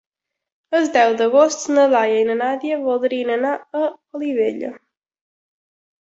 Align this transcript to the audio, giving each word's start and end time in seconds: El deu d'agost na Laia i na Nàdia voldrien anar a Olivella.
El 0.77 0.85
deu 0.93 1.11
d'agost 1.17 1.65
na 1.73 1.83
Laia 1.91 2.15
i 2.21 2.23
na 2.29 2.37
Nàdia 2.39 2.79
voldrien 2.87 3.29
anar 3.33 3.51
a 3.81 3.91
Olivella. 4.21 4.71